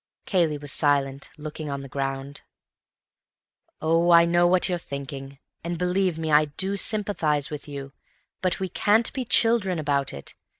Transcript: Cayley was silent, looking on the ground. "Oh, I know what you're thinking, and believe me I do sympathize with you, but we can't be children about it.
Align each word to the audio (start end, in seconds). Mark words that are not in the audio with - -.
Cayley 0.25 0.57
was 0.57 0.71
silent, 0.71 1.29
looking 1.37 1.69
on 1.69 1.81
the 1.81 1.87
ground. 1.87 2.41
"Oh, 3.83 4.09
I 4.09 4.25
know 4.25 4.47
what 4.47 4.67
you're 4.67 4.79
thinking, 4.79 5.37
and 5.63 5.77
believe 5.77 6.17
me 6.17 6.31
I 6.31 6.45
do 6.45 6.75
sympathize 6.75 7.51
with 7.51 7.67
you, 7.67 7.93
but 8.41 8.59
we 8.59 8.67
can't 8.67 9.13
be 9.13 9.23
children 9.25 9.77
about 9.77 10.11
it. 10.11 10.33